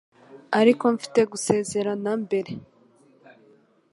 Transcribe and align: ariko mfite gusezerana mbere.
ariko 0.59 0.83
mfite 0.95 1.19
gusezerana 1.31 2.11
mbere. 2.23 2.51